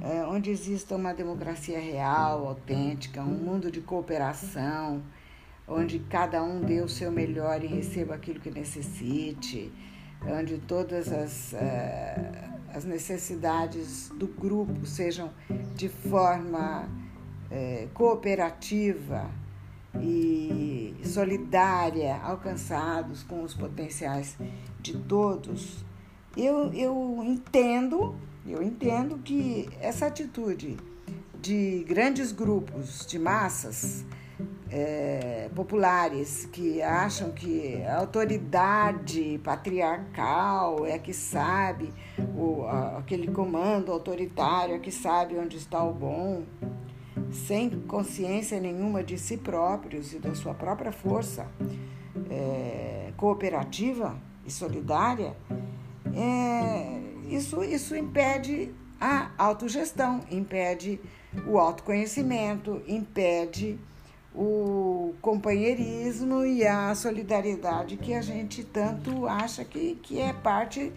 é, 0.02 0.26
onde 0.26 0.50
exista 0.50 0.96
uma 0.96 1.14
democracia 1.14 1.80
real, 1.80 2.48
autêntica, 2.48 3.22
um 3.22 3.38
mundo 3.38 3.72
de 3.72 3.80
cooperação, 3.80 5.04
onde 5.68 6.00
cada 6.00 6.42
um 6.42 6.62
dê 6.62 6.82
o 6.82 6.88
seu 6.88 7.12
melhor 7.12 7.64
e 7.64 7.68
receba 7.68 8.16
aquilo 8.16 8.40
que 8.40 8.50
necessite, 8.50 9.72
onde 10.26 10.58
todas 10.60 11.12
as, 11.12 11.54
uh, 11.54 12.54
as 12.74 12.86
necessidades 12.86 14.10
do 14.18 14.28
grupo 14.28 14.86
sejam 14.86 15.32
de 15.76 15.90
forma 15.90 16.88
uh, 17.52 17.88
cooperativa 17.90 19.30
e 20.00 20.96
solidária 21.04 22.18
alcançados 22.18 23.24
com 23.24 23.44
os 23.44 23.54
potenciais 23.54 24.38
de 24.80 24.98
todos, 24.98 25.84
eu, 26.36 26.72
eu 26.74 27.22
entendo, 27.24 28.16
eu 28.46 28.62
entendo 28.62 29.18
que 29.18 29.68
essa 29.82 30.06
atitude 30.06 30.78
de 31.42 31.84
grandes 31.88 32.32
grupos, 32.32 33.06
de 33.06 33.18
massas 33.18 34.06
é, 34.70 35.50
populares 35.56 36.46
que 36.52 36.82
acham 36.82 37.32
que 37.32 37.82
a 37.84 37.98
autoridade 37.98 39.40
patriarcal 39.44 40.86
é 40.86 41.00
que 41.00 41.14
sabe, 41.14 41.94
o, 42.36 42.66
aquele 42.98 43.32
comando 43.32 43.92
autoritário 43.92 44.76
é 44.76 44.80
que 44.80 44.92
sabe 44.92 45.38
onde 45.38 45.58
está 45.58 45.84
o 45.84 45.94
bom, 45.94 46.44
sem 47.32 47.70
consciência 47.82 48.60
nenhuma 48.60 49.04
de 49.04 49.18
si 49.18 49.38
próprios 49.38 50.14
e 50.14 50.20
da 50.20 50.36
sua 50.36 50.54
própria 50.54 50.92
força 50.92 51.48
é, 52.30 53.12
cooperativa 53.18 54.18
e 54.46 54.52
solidária, 54.52 55.36
é, 56.16 57.02
isso, 57.30 57.64
isso 57.64 57.96
impede 57.96 58.74
a 59.00 59.32
autogestão, 59.38 60.22
impede 60.32 61.00
o 61.46 61.58
autoconhecimento, 61.58 62.82
impede 62.88 63.78
o 64.36 65.14
companheirismo 65.22 66.46
e 66.46 66.66
a 66.66 66.94
solidariedade 66.94 67.98
que 67.98 68.14
a 68.14 68.22
gente 68.22 68.64
tanto 68.64 69.28
acha 69.28 69.66
que, 69.66 69.96
que 69.96 70.20
é 70.20 70.34
parte 70.34 70.94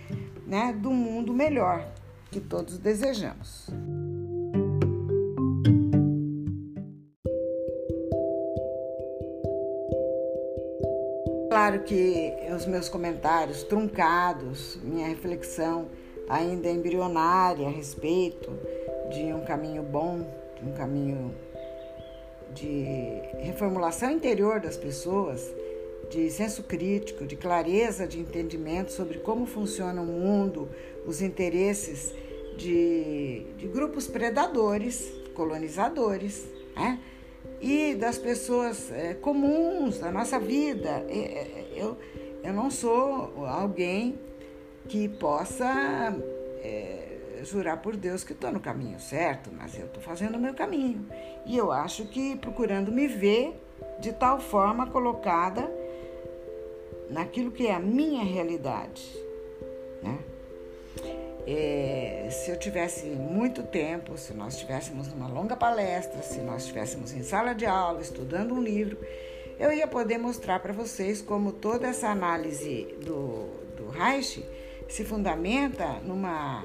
né, 0.47 0.73
do 0.73 0.91
mundo 0.91 1.33
melhor 1.33 1.87
que 2.31 2.41
todos 2.41 2.79
desejamos. 2.79 3.69
Claro 11.49 11.81
que 11.83 12.33
os 12.55 12.65
meus 12.67 12.89
comentários 12.89 13.63
truncados, 13.65 14.79
minha 14.83 15.09
reflexão 15.09 15.89
ainda 16.29 16.71
embrionária 16.71 17.67
a 17.67 17.71
respeito 17.71 18.51
de 19.11 19.33
um 19.33 19.45
caminho 19.45 19.83
bom, 19.83 20.25
de 20.57 20.69
um 20.69 20.73
caminho 20.73 21.35
de 22.55 23.21
reformulação 23.39 24.11
interior 24.11 24.61
das 24.61 24.77
pessoas, 24.77 25.53
de 26.11 26.29
senso 26.31 26.65
crítico, 26.65 27.25
de 27.25 27.37
clareza 27.37 28.07
de 28.07 28.19
entendimento 28.19 28.93
sobre 28.93 29.19
como 29.19 29.47
funciona 29.47 30.03
o 30.03 30.07
mundo, 30.07 30.69
os 31.07 31.23
interesses 31.23 32.13
de, 32.57 33.45
de 33.57 33.69
grupos 33.69 34.07
predadores, 34.07 35.13
colonizadores, 35.35 36.47
né? 36.75 36.99
e 37.61 37.95
das 37.95 38.19
pessoas 38.19 38.91
é, 38.91 39.15
comuns 39.15 39.99
da 39.99 40.11
nossa 40.11 40.39
vida. 40.39 41.05
Eu, 41.75 41.97
eu 42.43 42.53
não 42.53 42.71
sou 42.71 43.47
alguém 43.47 44.19
que 44.89 45.09
possa 45.09 46.15
é, 46.63 47.00
jurar 47.45 47.81
por 47.83 47.97
Deus 47.97 48.25
que 48.25 48.33
estou 48.33 48.53
no 48.53 48.61
caminho 48.61 48.99
certo, 48.99 49.51
mas 49.53 49.79
eu 49.79 49.87
estou 49.87 50.03
fazendo 50.03 50.37
o 50.37 50.41
meu 50.41 50.55
caminho. 50.55 51.07
E 51.47 51.57
eu 51.57 51.73
acho 51.73 52.07
que 52.07 52.37
procurando 52.37 52.93
me 52.93 53.07
ver 53.07 53.61
de 54.01 54.13
tal 54.13 54.41
forma 54.41 54.87
colocada 54.87 55.71
naquilo 57.09 57.51
que 57.51 57.67
é 57.67 57.75
a 57.75 57.81
minha 57.81 58.25
realidade. 58.25 59.03
Né? 60.03 60.19
É, 61.47 62.29
se 62.31 62.51
eu 62.51 62.59
tivesse 62.59 63.07
muito 63.07 63.63
tempo, 63.63 64.17
se 64.17 64.33
nós 64.33 64.55
estivéssemos 64.55 65.09
numa 65.09 65.29
longa 65.29 65.57
palestra, 65.57 66.23
se 66.23 66.41
nós 66.41 66.63
estivéssemos 66.63 67.13
em 67.13 67.23
sala 67.23 67.55
de 67.55 67.67
aula 67.67 68.01
estudando 68.01 68.55
um 68.55 68.63
livro, 68.63 68.99
eu 69.59 69.73
ia 69.73 69.87
poder 69.87 70.19
mostrar 70.19 70.61
para 70.61 70.73
vocês 70.73 71.21
como 71.21 71.53
toda 71.53 71.89
essa 71.89 72.09
análise 72.09 72.95
do, 73.05 73.47
do 73.77 73.89
Reich 73.91 74.45
se 74.89 75.05
fundamenta 75.05 76.01
numa 76.05 76.65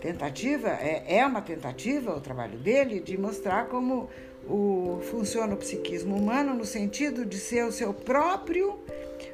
tentativa, 0.00 0.68
é, 0.68 1.18
é 1.18 1.26
uma 1.26 1.42
tentativa 1.42 2.16
o 2.16 2.20
trabalho 2.20 2.58
dele 2.58 3.00
de 3.00 3.18
mostrar 3.18 3.66
como 3.66 4.08
o, 4.48 5.00
funciona 5.10 5.54
o 5.54 5.56
psiquismo 5.56 6.16
humano 6.16 6.54
no 6.54 6.64
sentido 6.64 7.24
de 7.24 7.38
ser 7.38 7.64
o 7.64 7.72
seu 7.72 7.92
próprio, 7.92 8.78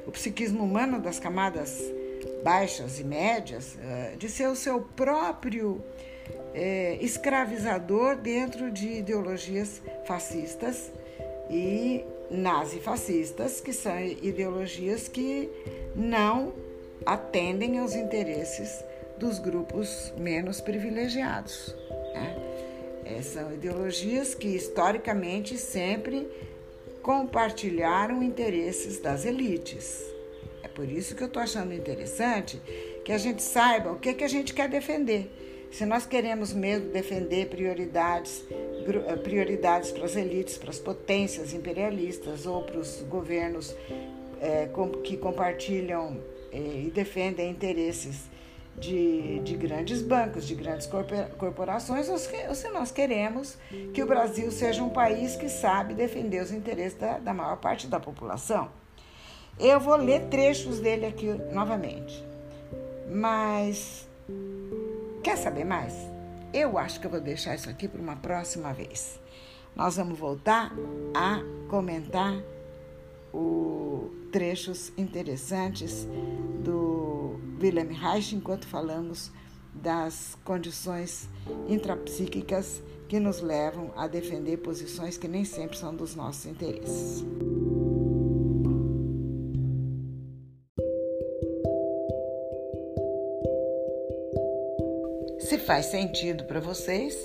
o 0.05 0.11
psiquismo 0.11 0.63
humano 0.63 0.99
das 0.99 1.19
camadas 1.19 1.81
baixas 2.43 2.99
e 2.99 3.03
médias, 3.03 3.77
eh, 3.81 4.15
de 4.17 4.29
ser 4.29 4.47
o 4.47 4.55
seu 4.55 4.81
próprio 4.81 5.81
é, 6.53 6.97
escravizador 7.01 8.15
dentro 8.15 8.71
de 8.71 8.99
ideologias 8.99 9.81
fascistas 10.05 10.91
e 11.49 12.03
nazifascistas, 12.29 13.61
que 13.61 13.71
são 13.71 13.99
ideologias 13.99 15.07
que 15.07 15.49
não 15.95 16.53
atendem 17.05 17.79
aos 17.79 17.95
interesses 17.95 18.83
dos 19.17 19.39
grupos 19.39 20.13
menos 20.17 20.61
privilegiados. 20.61 21.75
Né? 22.13 22.35
É, 23.05 23.21
são 23.21 23.53
ideologias 23.53 24.35
que 24.35 24.47
historicamente 24.47 25.57
sempre 25.57 26.27
compartilharam 27.01 28.21
interesses 28.21 28.99
das 28.99 29.25
elites. 29.25 30.03
É 30.61 30.67
por 30.67 30.89
isso 30.89 31.15
que 31.15 31.23
eu 31.23 31.27
estou 31.27 31.41
achando 31.41 31.73
interessante 31.73 32.61
que 33.05 33.11
a 33.11 33.17
gente 33.17 33.41
saiba 33.41 33.91
o 33.91 33.99
que, 33.99 34.13
que 34.13 34.23
a 34.23 34.27
gente 34.27 34.53
quer 34.53 34.67
defender. 34.67 35.31
Se 35.71 35.85
nós 35.85 36.05
queremos 36.05 36.53
mesmo 36.53 36.89
defender 36.89 37.47
prioridades, 37.47 38.43
eh, 38.51 39.15
prioridades 39.17 39.91
para 39.91 40.05
as 40.05 40.15
elites, 40.15 40.57
para 40.57 40.69
as 40.69 40.79
potências 40.79 41.53
imperialistas 41.53 42.45
ou 42.45 42.63
para 42.63 42.79
os 42.79 43.01
governos 43.09 43.75
é, 44.41 44.69
que 45.03 45.17
compartilham 45.17 46.17
é, 46.51 46.57
e 46.57 46.91
defendem 46.93 47.49
interesses 47.49 48.29
de, 48.77 49.39
de, 49.39 49.55
grandes 49.55 50.01
bancos, 50.01 50.45
de 50.45 50.53
grandes 50.53 50.87
corporações, 51.37 52.07
ou 52.09 52.17
se 52.17 52.69
nós 52.69 52.91
queremos 52.91 53.57
que 53.93 54.03
o 54.03 54.05
Brasil 54.05 54.51
seja 54.51 54.83
um 54.83 54.89
país 54.89 55.35
que 55.35 55.49
sabe 55.49 55.93
defender 55.93 56.41
os 56.41 56.51
interesses 56.51 56.97
da, 56.97 57.17
da 57.17 57.33
maior 57.33 57.57
parte 57.57 57.87
da 57.87 57.99
população. 57.99 58.69
Eu 59.59 59.79
vou 59.79 59.95
ler 59.95 60.27
trechos 60.27 60.79
dele 60.79 61.05
aqui 61.07 61.27
novamente. 61.51 62.23
Mas 63.09 64.07
quer 65.23 65.37
saber 65.37 65.63
mais? 65.63 65.93
Eu 66.53 66.77
acho 66.77 66.99
que 66.99 67.07
eu 67.07 67.11
vou 67.11 67.19
deixar 67.19 67.55
isso 67.55 67.69
aqui 67.69 67.87
para 67.87 68.01
uma 68.01 68.15
próxima 68.15 68.73
vez. 68.73 69.19
Nós 69.75 69.95
vamos 69.97 70.17
voltar 70.17 70.71
a 71.15 71.41
comentar 71.69 72.39
o 73.33 74.11
trechos 74.31 74.91
interessantes 74.97 76.07
do 76.63 76.86
Wilhelm 77.61 77.91
Reich 77.91 78.35
enquanto 78.35 78.67
falamos 78.67 79.31
das 79.73 80.37
condições 80.43 81.29
intrapsíquicas 81.67 82.81
que 83.07 83.19
nos 83.19 83.41
levam 83.41 83.91
a 83.95 84.07
defender 84.07 84.57
posições 84.57 85.17
que 85.17 85.27
nem 85.27 85.45
sempre 85.45 85.77
são 85.77 85.95
dos 85.95 86.15
nossos 86.15 86.45
interesses. 86.45 87.23
Se 95.39 95.57
faz 95.59 95.85
sentido 95.85 96.43
para 96.43 96.59
vocês, 96.59 97.15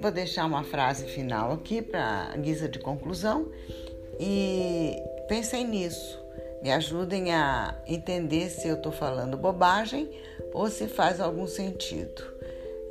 vou 0.00 0.12
deixar 0.12 0.44
uma 0.46 0.62
frase 0.62 1.06
final 1.06 1.52
aqui 1.52 1.82
para 1.82 2.36
guisa 2.36 2.68
de 2.68 2.78
conclusão 2.78 3.50
e 4.20 4.96
pensem 5.26 5.66
nisso. 5.66 6.25
Me 6.66 6.72
ajudem 6.72 7.32
a 7.32 7.76
entender 7.86 8.50
se 8.50 8.66
eu 8.66 8.74
estou 8.74 8.90
falando 8.90 9.36
bobagem 9.36 10.10
ou 10.52 10.68
se 10.68 10.88
faz 10.88 11.20
algum 11.20 11.46
sentido. 11.46 12.24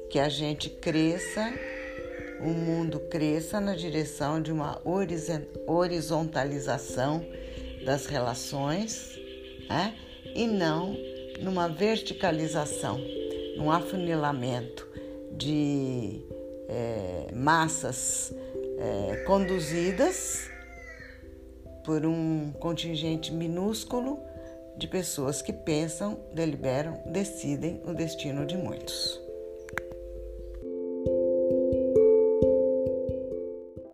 Que 0.09 0.17
a 0.17 0.29
gente 0.29 0.69
cresça, 0.69 1.53
o 2.39 2.51
mundo 2.51 3.01
cresça 3.11 3.59
na 3.59 3.75
direção 3.75 4.41
de 4.41 4.49
uma 4.49 4.81
horizontalização 5.67 7.25
das 7.85 8.05
relações 8.05 9.19
né? 9.67 9.93
e 10.33 10.47
não 10.47 10.95
numa 11.41 11.67
verticalização, 11.67 12.97
num 13.57 13.69
afunilamento 13.69 14.87
de 15.33 16.21
é, 16.69 17.27
massas 17.33 18.33
é, 18.79 19.17
conduzidas 19.27 20.54
por 21.85 22.05
um 22.05 22.51
contingente 22.59 23.31
minúsculo 23.31 24.19
de 24.75 24.87
pessoas 24.87 25.41
que 25.41 25.53
pensam, 25.53 26.19
deliberam, 26.33 26.99
decidem 27.05 27.81
o 27.85 27.93
destino 27.93 28.45
de 28.45 28.57
muitos. 28.57 29.24